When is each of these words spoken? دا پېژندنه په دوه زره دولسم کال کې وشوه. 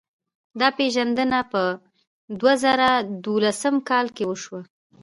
دا 0.59 0.67
پېژندنه 0.77 1.39
په 1.51 1.63
دوه 2.39 2.53
زره 2.63 2.89
دولسم 3.25 3.75
کال 3.89 4.05
کې 4.15 4.23
وشوه. 4.27 4.61